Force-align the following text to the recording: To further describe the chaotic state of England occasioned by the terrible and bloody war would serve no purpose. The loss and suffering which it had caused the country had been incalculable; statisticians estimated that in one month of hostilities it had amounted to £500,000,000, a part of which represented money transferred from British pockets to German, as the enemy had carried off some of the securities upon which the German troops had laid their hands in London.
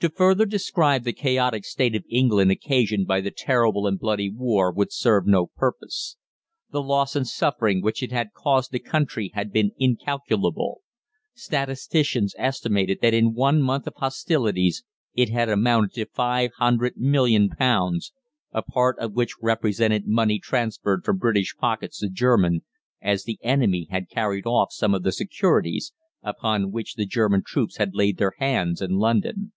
To 0.00 0.08
further 0.10 0.44
describe 0.44 1.04
the 1.04 1.12
chaotic 1.14 1.64
state 1.64 1.94
of 1.96 2.04
England 2.10 2.50
occasioned 2.50 3.06
by 3.06 3.20
the 3.22 3.30
terrible 3.30 3.86
and 3.86 3.98
bloody 3.98 4.28
war 4.30 4.70
would 4.70 4.92
serve 4.92 5.26
no 5.26 5.46
purpose. 5.56 6.18
The 6.70 6.82
loss 6.82 7.16
and 7.16 7.26
suffering 7.26 7.80
which 7.80 8.02
it 8.02 8.12
had 8.12 8.34
caused 8.34 8.70
the 8.72 8.80
country 8.80 9.30
had 9.32 9.50
been 9.50 9.72
incalculable; 9.78 10.82
statisticians 11.32 12.34
estimated 12.36 12.98
that 13.00 13.14
in 13.14 13.32
one 13.32 13.62
month 13.62 13.86
of 13.86 13.94
hostilities 13.96 14.84
it 15.14 15.30
had 15.30 15.48
amounted 15.48 15.94
to 15.94 16.04
£500,000,000, 16.04 18.10
a 18.52 18.62
part 18.62 18.98
of 18.98 19.14
which 19.14 19.36
represented 19.40 20.06
money 20.06 20.38
transferred 20.38 21.02
from 21.02 21.16
British 21.16 21.56
pockets 21.56 22.00
to 22.00 22.10
German, 22.10 22.60
as 23.00 23.24
the 23.24 23.38
enemy 23.40 23.86
had 23.90 24.10
carried 24.10 24.44
off 24.44 24.70
some 24.70 24.94
of 24.94 25.02
the 25.02 25.12
securities 25.12 25.94
upon 26.22 26.70
which 26.70 26.92
the 26.96 27.06
German 27.06 27.42
troops 27.42 27.78
had 27.78 27.94
laid 27.94 28.18
their 28.18 28.34
hands 28.38 28.82
in 28.82 28.96
London. 28.98 29.52